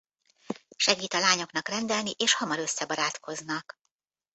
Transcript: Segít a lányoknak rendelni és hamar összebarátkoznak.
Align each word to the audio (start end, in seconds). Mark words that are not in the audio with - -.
Segít 0.77 1.13
a 1.13 1.19
lányoknak 1.19 1.67
rendelni 1.67 2.11
és 2.17 2.33
hamar 2.33 2.59
összebarátkoznak. 2.59 3.79